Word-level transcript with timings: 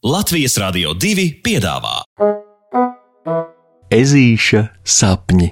Latvijas 0.00 0.54
Rādio 0.56 0.94
2 0.96 1.26
piedāvā 1.44 1.98
Ezīša 3.92 4.62
sapņi. 4.80 5.50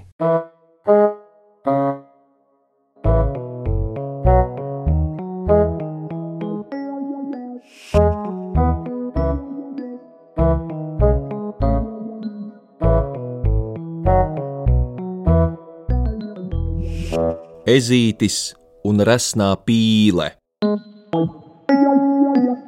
Ezītis 17.68 18.40
un 18.88 19.04
resnā 19.04 19.52
pīle. 19.68 20.32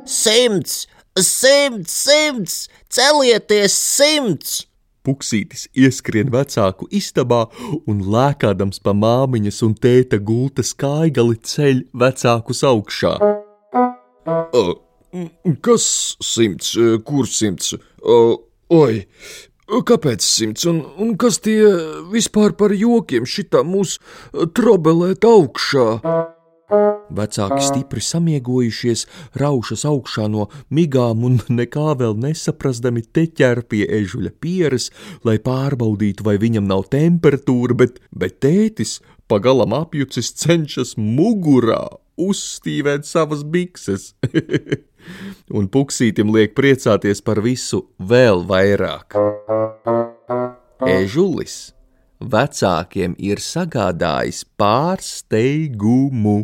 Simts, 0.05 0.85
simts, 1.19 1.93
simts, 1.93 2.69
celieties 2.91 3.75
simts! 3.75 4.66
Puksītis 5.01 5.65
ieskrien 5.73 6.29
vecāku 6.29 6.84
istabā 6.93 7.47
un 7.89 8.03
lēkādams 8.12 8.83
pa 8.84 8.93
māmiņas 8.93 9.62
un 9.65 9.75
tēta 9.75 10.20
gultas 10.20 10.75
kaigali 10.77 11.39
ceļ 11.41 11.87
vecākus 11.97 12.61
augšā. 12.69 13.15
Uh, 14.53 14.75
kas 15.65 15.87
simts, 16.20 16.75
kur 17.09 17.31
simts? 17.33 17.73
Uh, 18.05 18.37
oi, 18.69 19.06
kāpēc 19.89 20.20
simts? 20.27 20.69
Un, 20.69 20.83
un 21.01 21.17
kas 21.17 21.41
tie 21.41 21.65
vispār 22.12 22.53
par 22.61 22.77
jokiem 22.77 23.25
šitā 23.25 23.65
mūs 23.65 23.97
trobelēt 24.53 25.25
augšā? 25.25 25.89
Vecāki 27.10 27.60
stipri 27.66 28.02
samiegojušies, 28.05 29.06
raušas 29.41 29.83
augšā 29.88 30.28
no 30.30 30.47
migām 30.70 31.24
un 31.27 31.41
nekā 31.61 31.95
vēl 32.01 32.15
nesaprastami 32.23 33.02
te 33.02 33.27
ķer 33.27 33.65
pie 33.70 33.87
ežuļa 34.01 34.34
pieres, 34.42 34.91
lai 35.27 35.38
pārbaudītu, 35.42 36.27
vai 36.27 36.36
viņam 36.42 36.69
nav 36.70 36.86
temperatūra, 36.92 37.78
bet, 37.83 37.98
bet 38.14 38.39
tētis 38.45 39.00
pagalam 39.30 39.75
apjucis 39.77 40.33
cenšas 40.39 40.95
mugurā 40.98 41.83
uzstīvēt 42.20 43.08
savas 43.08 43.42
bikses. 43.47 44.12
un 45.58 45.69
puksītim 45.73 46.30
liek 46.34 46.55
priecāties 46.58 47.23
par 47.25 47.41
visu 47.45 47.84
vēl 47.98 48.45
vairāk. 48.48 49.17
Ežulis 50.86 51.58
vecākiem 52.20 53.17
ir 53.19 53.41
sagādājis 53.41 54.45
pārsteigumu. 54.61 56.39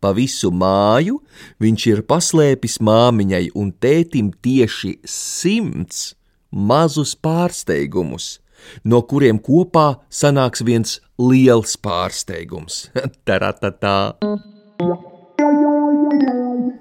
Pa 0.00 0.12
visu 0.16 0.50
māju 0.54 1.18
viņš 1.62 1.86
ir 1.92 2.04
paslēpis 2.08 2.78
māmiņai 2.84 3.48
un 3.58 3.72
tētim 3.72 4.30
tieši 4.44 4.98
simts 5.08 6.12
mazus 6.50 7.14
pārsteigumus, 7.18 8.38
no 8.84 9.02
kuriem 9.02 9.40
kopā 9.42 9.88
sanāks 10.10 10.64
viens 10.64 10.98
liels 11.18 11.76
pārsteigums. 11.82 12.88
Taratatā! 13.28 13.98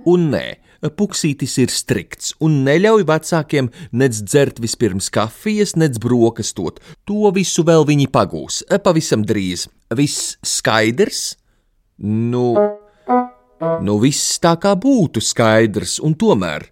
Un 0.07 0.29
nē, 0.31 0.45
Puksītis 0.77 1.55
ir 1.57 1.71
strikts 1.73 2.35
un 2.43 2.61
neļauj 2.67 3.05
vecākiem 3.09 3.71
nec 3.97 4.19
dzert 4.21 4.61
vispirms 4.61 5.09
kafijas, 5.13 5.73
nec 5.75 5.97
brokastot. 6.01 6.77
To 7.09 7.31
visu 7.33 7.65
vēl 7.65 7.87
viņi 7.89 8.07
pagūs 8.13 8.61
pavisam 8.85 9.25
drīz. 9.25 9.65
Viss 9.97 10.37
skaidrs? 10.45 11.35
Nu, 11.97 12.53
Nu, 13.59 13.97
viss 13.97 14.37
tā 14.43 14.53
kā 14.61 14.75
būtu 14.77 15.21
skaidrs, 15.23 15.97
un 16.03 16.13
tomēr 16.13 16.67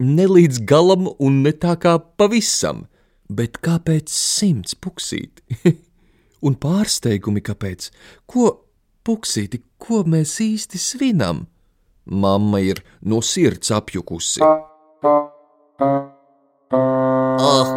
ne 0.00 0.24
līdz 0.26 0.62
galam 0.64 1.10
un 1.20 1.42
ne 1.44 1.52
tā 1.52 1.76
kā 1.80 1.98
pavisam. 2.16 2.86
Bet 3.30 3.60
kāpēc 3.62 4.10
simts 4.10 4.74
puksīti? 4.74 5.70
un 6.46 6.56
pārsteigumi 6.58 7.42
kāpēc? 7.46 7.90
Ko, 8.26 8.64
puksīti, 9.06 9.60
ko 9.78 10.02
mēs 10.08 10.40
īsti 10.42 10.80
svinam? 10.80 11.44
Mamma 12.10 12.58
ir 12.64 12.80
no 13.06 13.20
sirds 13.22 13.70
apjukusi. 13.76 14.40
Ah, 16.72 17.70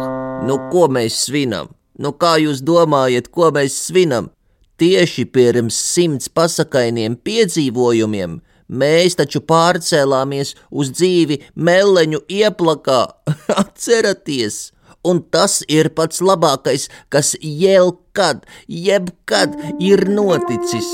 nu 0.48 0.58
ko 0.72 0.88
mēs 0.90 1.20
svinam? 1.28 1.70
Nu 2.00 2.10
kā 2.18 2.34
jūs 2.42 2.64
domājat, 2.66 3.28
ko 3.30 3.52
mēs 3.54 3.76
svinam? 3.86 4.32
Tieši 4.80 5.28
pirms 5.30 5.76
simts 5.78 6.26
pasakainiem 6.34 7.14
piedzīvojumiem 7.22 8.40
mēs 8.68 9.18
taču 9.20 9.42
pārcēlāmies 9.44 10.54
uz 10.70 10.92
dzīvi 10.94 11.40
meleņu 11.54 12.24
ieplakā. 12.28 13.02
Atceraties! 13.62 14.70
Un 15.04 15.20
tas 15.28 15.58
ir 15.68 15.90
pats 15.92 16.22
labākais, 16.24 16.88
kas 17.12 17.34
jebkad, 17.44 18.46
jebkad 18.68 19.60
ir 19.84 20.08
noticis. 20.08 20.88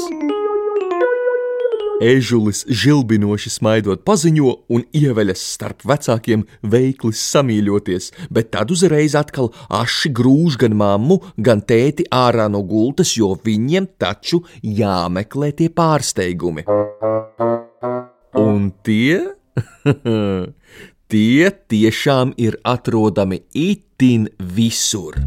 Ežulis 2.00 2.62
žilbinoši 2.65 3.50
smaidot 3.53 4.00
paziņo 4.09 4.53
un 4.72 4.87
ieveļas 4.97 5.43
starp 5.55 5.84
vecākiem 5.84 6.47
veikli 6.72 7.12
samīļoties, 7.12 8.06
bet 8.33 8.49
tad 8.56 8.72
uzreiz 8.72 9.16
atkal 9.19 9.50
aši 9.69 10.09
grūž 10.16 10.56
gan 10.62 10.78
mammu, 10.81 11.19
gan 11.37 11.60
tēti 11.60 12.09
ārā 12.09 12.49
no 12.49 12.62
gultas, 12.65 13.12
jo 13.21 13.34
viņiem 13.44 13.91
taču 14.00 14.41
jāmeklē 14.65 15.53
tie 15.60 15.69
pārsteigumi. 15.69 16.65
Un 18.41 18.72
tie? 18.81 19.21
tie 21.12 21.53
tiešām 21.75 22.33
ir 22.41 22.56
atrodami 22.65 23.43
itin 23.53 24.31
visur. 24.41 25.21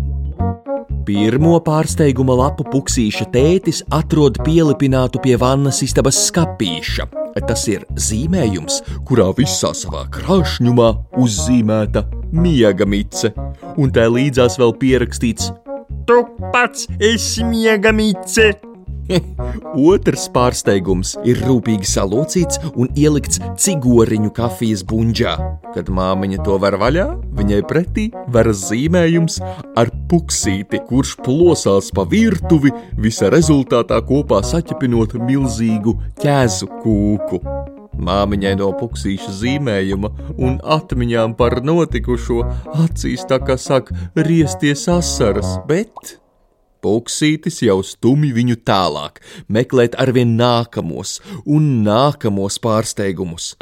Pirmo 1.03 1.57
pārsteiguma 1.59 2.35
lapu 2.39 2.63
puksīša 2.71 3.25
tētis 3.33 3.81
atrod 3.91 4.37
pielipinātu 4.45 5.19
pie 5.23 5.35
vannas 5.39 5.81
istabas 5.83 6.21
skapīša. 6.29 7.09
Tas 7.43 7.65
ir 7.67 7.83
zīmējums, 7.99 8.79
kurā 9.07 9.27
visā 9.35 9.73
savā 9.75 10.05
krāšņumā 10.15 10.89
uzzīmēta 11.19 12.05
miega 12.31 12.87
mice, 12.87 13.33
un 13.75 13.91
tā 13.91 14.05
līdzās 14.07 14.55
vēl 14.61 14.77
pierakstīts: 14.79 15.51
Tu 16.07 16.21
pats 16.53 16.87
esi 17.01 17.43
miega 17.47 17.91
mice! 17.91 18.53
Otrs 19.91 20.27
pārsteigums 20.33 21.13
ir 21.27 21.41
rūpīgi 21.43 21.87
salocīts 21.87 22.61
un 22.73 22.89
ielikts 22.99 23.41
cigoriņu 23.59 24.31
kafijas 24.35 24.83
buļģā. 24.89 25.33
Kad 25.73 25.91
māmiņa 25.93 26.43
to 26.45 26.57
var 26.61 26.77
vaļā, 26.81 27.07
viņai 27.37 27.61
pretī 27.69 28.07
veras 28.33 28.67
zīmējums 28.69 29.39
ar 29.79 29.91
puksīti, 30.11 30.81
kurš 30.87 31.17
plosās 31.25 31.91
pa 31.95 32.07
virtuvi, 32.09 32.73
visa 32.99 33.31
rezultātā 33.33 33.99
kopā 34.07 34.43
saķepinot 34.45 35.17
milzīgu 35.21 35.97
ķēzu 36.23 36.69
kūku. 36.83 37.41
Māmiņai 38.03 38.55
no 38.57 38.71
puksīša 38.79 39.35
zīmējuma 39.37 40.09
un 40.41 40.57
atmiņām 40.75 41.35
par 41.37 41.59
notikušo 41.65 42.41
acīs 42.87 43.27
tā 43.29 43.37
kā 43.45 43.57
sāk 43.61 43.93
riesties 44.17 44.87
asaras, 44.91 45.59
bet 45.69 46.17
Puksītis 46.83 47.61
jau 47.63 47.77
stumj 47.85 48.33
viņu 48.35 48.57
tālāk, 48.67 49.21
meklēt 49.47 49.95
arvien 50.03 50.35
nākamos 50.39 51.21
un 51.47 51.69
nākamos 51.85 52.59
pārsteigumus. 52.63 53.53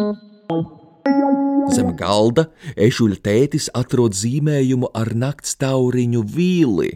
Zem 1.72 1.94
galda 2.00 2.48
ežuļa 2.76 3.20
tētis 3.22 3.70
atrod 3.78 4.18
zīmējumu 4.18 4.90
ar 4.98 5.14
naktstauriņu 5.14 6.26
vīli 6.34 6.92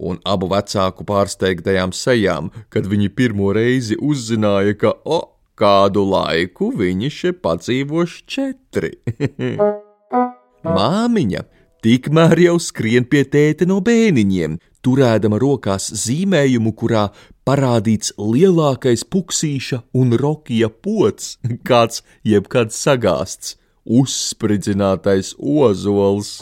un 0.00 0.18
abu 0.28 0.48
vecāku 0.52 1.04
pārsteigtajām 1.08 1.92
sejām, 1.96 2.50
kad 2.72 2.88
viņi 2.88 3.12
pirmo 3.16 3.52
reizi 3.56 3.96
uzzināja, 4.00 4.76
ka, 4.80 4.92
o, 5.04 5.20
kādu 5.56 6.04
laiku 6.08 6.70
viņi 6.76 7.12
šeit 7.12 7.40
padzīvoši 7.44 8.24
četri. 8.28 8.92
Māmiņa 10.76 11.44
tikmēr 11.84 12.42
jau 12.48 12.56
skrien 12.62 13.06
pie 13.08 13.24
tēta 13.30 13.68
no 13.68 13.78
bēniņiem, 13.84 14.58
turēdama 14.86 15.40
rokās 15.42 15.88
zīmējumu, 16.04 16.72
kurā 16.78 17.08
parādīts 17.46 18.12
lielākais 18.18 19.04
puksīša 19.10 19.82
un 19.98 20.14
rokija 20.20 20.70
pots, 20.70 21.36
kāds 21.66 22.04
jebkad 22.26 22.74
sagāsts, 22.74 23.56
uzspridzinātais 23.86 25.34
ozols. 25.38 26.38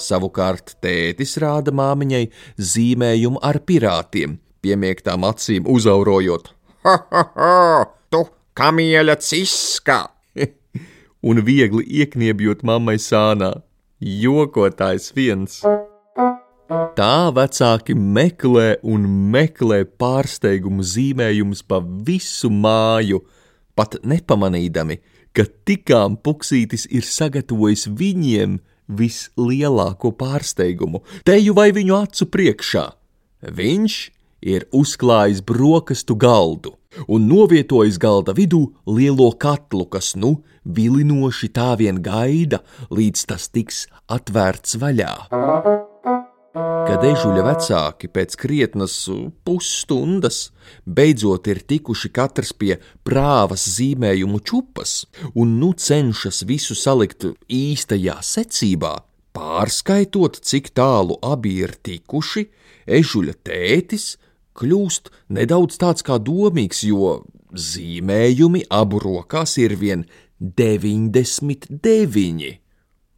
Savukārt 0.00 0.76
tētis 0.84 1.36
rāda 1.42 1.72
māmiņai 1.76 2.24
zīmējumu 2.56 3.42
ar 3.44 3.60
pirātiem, 3.68 4.38
piemiektām 4.64 5.26
acīm 5.28 5.68
uzaurojot: 5.68 6.52
Ha, 6.86 6.96
ha, 7.12 7.24
ha! 7.36 7.84
Tu 8.12 8.22
kamieļa 8.56 9.18
ciska! 9.20 9.98
un 11.28 11.42
viegli 11.44 11.84
iekniebjot 12.00 12.64
mammai 12.66 12.96
sānā. 13.02 13.52
Jokotājs 14.00 15.12
viens. 15.16 15.60
Tā 16.66 17.30
vecāki 17.30 17.94
meklē 17.94 18.80
un 18.82 19.04
meklē 19.30 19.84
pārsteigumu 20.00 20.82
zīmējumus 20.82 21.62
pa 21.62 21.78
visu 21.78 22.50
māju, 22.50 23.20
pat 23.78 23.94
nepamanīdami, 24.02 24.98
ka 25.36 25.46
tikām 25.68 26.16
Puksītis 26.18 26.88
ir 26.90 27.06
sagatavojis 27.06 27.86
viņiem 27.86 28.58
vislielāko 28.98 30.10
pārsteigumu, 30.18 31.04
teju 31.26 31.54
vai 31.54 31.70
viņu 31.76 32.00
acu 32.00 32.26
priekšā. 32.34 32.84
Viņš 33.46 34.00
ir 34.46 34.66
uzklājis 34.74 35.46
brokastu 35.46 36.18
galdu 36.18 36.74
un 37.06 37.28
novietojis 37.30 37.98
galda 38.02 38.34
vidū 38.34 38.64
lielo 38.90 39.30
katlu, 39.38 39.86
kas 39.86 40.14
nu 40.18 40.40
vilinoši 40.66 41.52
tā 41.54 41.74
vien 41.78 42.02
gaida, 42.02 42.64
līdz 42.90 43.26
tas 43.30 43.50
tiks 43.54 43.84
atvērts 44.10 44.80
vaļā. 44.82 45.12
Kad 46.86 47.02
ežuļa 47.02 47.42
vecāki 47.42 48.06
pēc 48.14 48.36
krietnas 48.38 48.92
pusstundas 49.42 50.52
beidzot 50.86 51.48
ir 51.50 51.58
tikuši 51.66 52.12
katrs 52.14 52.52
pie 52.54 52.76
prāvas 53.02 53.64
zīmējumu 53.74 54.38
čupas 54.46 54.92
un 55.34 55.56
nu 55.58 55.72
cenšas 55.74 56.44
visu 56.46 56.78
salikt 56.78 57.26
īstajā 57.50 58.20
secībā, 58.22 58.92
pārskaitot, 59.34 60.38
cik 60.38 60.70
tālu 60.78 61.18
abi 61.26 61.56
ir 61.64 61.74
tikuši, 61.74 62.46
ežuļa 63.00 63.34
tētis 63.50 64.06
kļūst 64.54 65.10
nedaudz 65.34 65.82
tāds 65.82 66.06
kā 66.06 66.22
domīgs, 66.22 66.86
jo 66.86 67.26
zīmējumi 67.50 68.62
abu 68.70 69.02
rokās 69.02 69.58
ir 69.58 69.74
vien 69.82 70.06
99. 70.38 72.56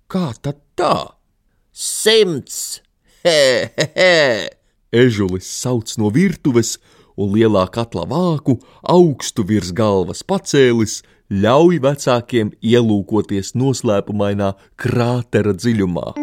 Kā 0.08 0.26
tad 0.40 0.64
tā? 0.72 1.20
Simts! 1.68 2.87
He, 3.24 3.70
he, 3.76 3.86
he! 3.94 4.48
Ežulis 4.92 5.48
sauc 5.50 5.90
no 5.98 6.08
virtuves, 6.14 6.76
un 7.18 7.32
lielā 7.34 7.64
katla 7.74 8.04
vāku 8.08 8.54
augstu 8.86 9.42
virs 9.48 9.72
galvas 9.74 10.22
pacēlis, 10.22 11.00
ļauj 11.28 11.80
vecākiem 11.84 12.54
ielūkoties 12.62 13.52
noslēpumainā 13.58 14.52
krātera 14.80 15.52
dziļumā. 15.58 16.14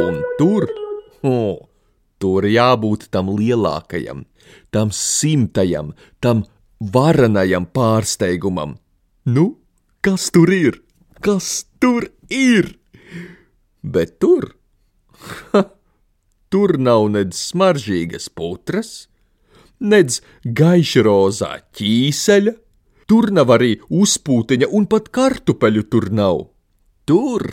Un 0.00 0.18
tur, 0.40 0.66
oh, 1.22 1.60
tur 2.18 2.48
jābūt 2.48 3.10
tam 3.12 3.30
lielākajam, 3.36 4.24
tam 4.72 4.90
simtajam, 4.90 5.92
tam 6.18 6.46
varenajam 6.80 7.68
pārsteigumam. 7.68 8.78
Nu, 9.28 9.60
kas 10.00 10.30
tur 10.32 10.48
ir? 10.48 10.80
Kas 11.20 11.68
tur 11.78 12.08
ir? 12.32 12.79
Bet 13.82 14.18
tur, 14.20 14.52
ha, 15.52 15.64
tur 16.52 16.76
nav 16.78 17.08
nedz 17.14 17.38
smaržīgas 17.50 18.28
putras, 18.36 19.08
nedz 19.80 20.20
gaišrozā 20.44 21.52
ķīseļa, 21.78 22.54
tur 23.10 23.30
nav 23.34 23.54
arī 23.56 23.76
uzpūtiņa 23.88 24.70
un 24.76 24.86
pat 24.90 25.08
kartupeļu 25.14 25.86
tur 25.90 26.10
nav. 26.14 26.42
Tur 27.08 27.46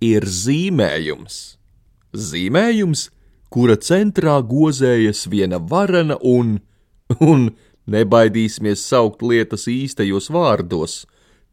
ir 0.00 0.24
zīmējums. 0.24 1.40
Zīmējums, 2.16 3.08
kura 3.52 3.76
centrā 3.76 4.38
gozējas 4.46 5.26
viena 5.30 5.60
varena 5.60 6.16
un, 6.22 6.58
un 7.32 7.50
nebaidīsimies 7.90 8.86
saukt 8.86 9.22
lietas 9.26 9.66
īstajos 9.70 10.30
vārdos, 10.32 11.02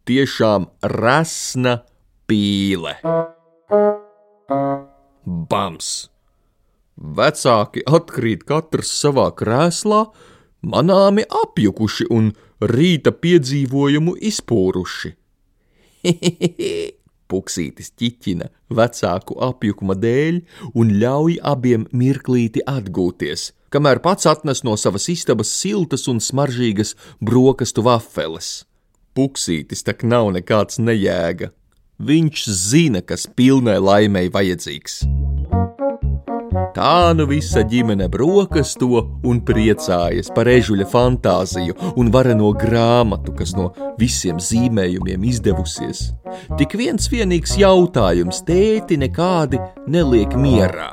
tiešām 0.07 0.69
resna 0.97 1.81
pīle. 2.29 2.95
Bams! 3.67 5.87
Vecāki 6.97 7.81
atkrīt 7.83 8.45
katrs 8.47 8.93
savā 8.95 9.25
krēslā, 9.35 10.05
manāmi 10.63 11.25
apjukuši 11.27 12.07
un 12.15 12.29
rīta 12.63 13.11
piedzīvojumu 13.11 14.15
izpūruši. 14.31 15.11
Puksītis 17.27 17.91
ķiķina 17.99 18.47
vecāku 18.71 19.35
apjukuma 19.49 19.99
dēļ 19.99 20.39
un 20.71 20.95
ļauj 21.03 21.37
abiem 21.43 21.89
mirklīti 21.91 22.63
atgūties, 22.63 23.51
kamēr 23.67 23.99
pats 23.99 24.31
atnes 24.31 24.63
no 24.63 24.79
savas 24.79 25.11
istabas 25.11 25.51
siltas 25.51 26.07
un 26.07 26.23
smaržīgas 26.23 26.95
brokastu 27.19 27.83
vafeles. 27.83 28.63
Puksītis 29.11 29.83
tak 29.83 30.07
nav 30.07 30.31
nekāds 30.39 30.79
nejēga. 30.79 31.51
Viņš 31.97 32.41
zina, 32.53 32.99
kas 33.01 33.23
pilnai 33.25 33.79
laimei 33.81 34.27
vajadzīgs. 34.29 34.99
Tā 36.77 37.13
nu 37.17 37.25
visa 37.25 37.63
ģimene 37.65 38.05
brokasto 38.13 38.99
un 39.25 39.39
priecājas 39.41 40.29
par 40.35 40.45
ežuļa 40.51 40.85
fantāziju 40.91 41.73
un 41.97 42.11
vareno 42.13 42.51
grāmatu, 42.53 43.33
kas 43.33 43.55
no 43.57 43.71
visiem 43.97 44.37
zīmējumiem 44.37 45.25
izdevusies. 45.25 46.11
Tik 46.59 46.77
viens 46.77 47.09
vienīgs 47.09 47.57
jautājums 47.57 48.43
tēti 48.45 48.99
nekādi 49.01 49.57
neliek 49.89 50.37
mierā. 50.37 50.91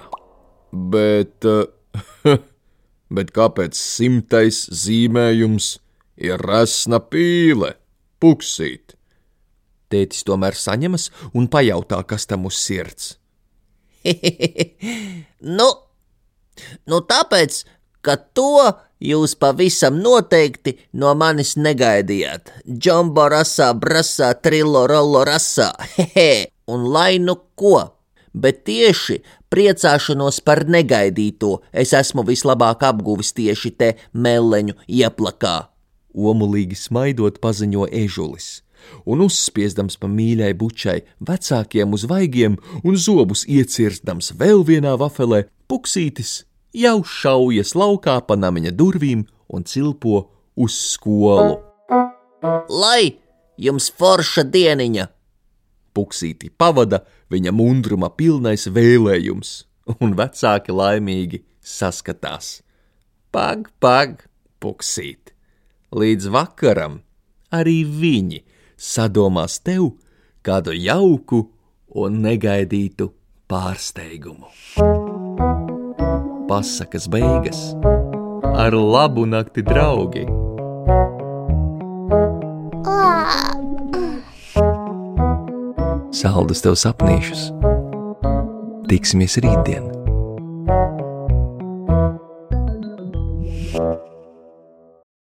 Bet, 0.72 1.44
uh, 1.44 1.68
bet 3.16 3.36
kāpēc 3.36 3.76
simtais 3.76 4.64
zīmējums 4.72 5.74
ir 6.16 6.40
resna 6.48 7.04
pīle, 7.04 7.74
puksīt? 8.24 8.83
Tētis 9.94 10.26
tomēr 10.26 10.58
saņemas 10.58 11.10
un 11.34 11.46
pajautā, 11.50 12.02
kas 12.08 12.26
tam 12.26 12.48
uz 12.50 12.58
sirds. 12.58 13.14
nu, 15.58 15.68
nu, 16.90 16.98
tāpēc, 17.08 17.62
ka 18.04 18.16
to 18.36 18.74
jūs 19.04 19.34
pavisam 19.40 19.98
noteikti 20.02 20.76
no 21.00 21.14
manis 21.18 21.54
negaidījāt. 21.60 22.52
Džombo 22.68 23.28
rasā, 23.32 23.72
brasā, 23.78 24.34
trillo, 24.44 24.86
rollo 24.90 25.24
rasā, 25.28 25.70
hehe, 25.96 26.48
un 26.70 26.88
lai 26.94 27.18
nu 27.22 27.36
ko. 27.56 27.78
Bet 28.34 28.64
tieši 28.66 29.20
priecāšanos 29.54 30.40
par 30.42 30.64
negaidīto 30.66 31.60
es 31.70 31.94
esmu 31.94 32.24
vislabāk 32.26 32.82
apguvis 32.88 33.30
tieši 33.36 33.70
te 33.78 33.92
meleņu 34.10 34.74
ieplakā. 34.90 35.56
Omulīgi 36.14 36.78
smaidot 36.78 37.38
paziņo 37.42 37.86
ežulis 37.94 38.63
un 39.06 39.24
uzspiesdams 39.24 39.98
pa 40.00 40.08
mīļai 40.10 40.52
bučai 40.58 41.00
vecākiem 41.20 41.94
uz 41.96 42.06
vaigiem 42.10 42.58
un 42.82 42.96
zobus 42.96 43.44
iecirstams 43.48 44.32
vēl 44.40 44.64
vienā 44.68 44.94
vafelē, 45.00 45.44
puksītis 45.68 46.42
jau 46.74 47.00
šaujas 47.06 47.74
laukā 47.78 48.18
pa 48.26 48.36
namiņa 48.36 48.74
durvīm 48.74 49.24
un 49.48 49.64
cilpo 49.64 50.24
uz 50.56 50.76
skolu. 50.94 51.60
Lai 52.68 53.14
jums 53.60 53.90
forša 53.98 54.44
dieniņa! 54.50 55.06
Puksīti 55.94 56.50
pavada 56.50 57.04
viņa 57.30 57.52
mundruma 57.54 58.10
pilnais 58.10 58.66
vēlējums, 58.66 59.50
un 60.02 60.16
vecāki 60.18 60.74
laimīgi 60.74 61.44
saskatās. 61.62 62.58
Pag, 63.30 63.70
pag, 63.78 64.26
puksīt! 64.58 65.30
Līdz 65.94 66.26
vakaram 66.34 66.98
arī 67.54 67.84
viņi 67.86 68.40
sadomās 68.76 69.58
tev 69.64 69.92
kādu 70.44 70.74
jauku 70.76 71.44
un 71.94 72.20
negaidītu 72.24 73.10
pārsteigumu. 73.50 74.50
Pasakas 76.48 77.08
beigas 77.08 77.60
ar 78.54 78.76
labu 78.76 79.26
nakti, 79.26 79.64
draugi! 79.66 80.26
Saldus 86.14 86.62
tev 86.64 86.78
sapnīšus! 86.78 87.50
Tiksimies 88.88 89.40
rītdien! 89.42 90.03